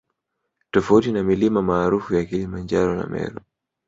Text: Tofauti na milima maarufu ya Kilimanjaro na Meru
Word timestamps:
Tofauti 0.71 1.11
na 1.11 1.23
milima 1.23 1.61
maarufu 1.61 2.15
ya 2.15 2.25
Kilimanjaro 2.25 2.95
na 2.95 3.05
Meru 3.07 3.41